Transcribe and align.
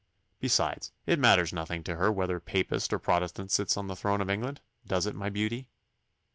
Besides, 0.39 0.91
it 1.05 1.19
matters 1.19 1.53
nothing 1.53 1.83
to 1.83 1.97
her 1.97 2.11
whether 2.11 2.39
Papist 2.39 2.91
or 2.91 2.97
Protestant 2.97 3.51
sits 3.51 3.77
on 3.77 3.85
the 3.85 3.95
throne 3.95 4.19
of 4.19 4.31
England 4.31 4.59
does 4.87 5.05
it, 5.05 5.13
my 5.13 5.29
beauty? 5.29 5.67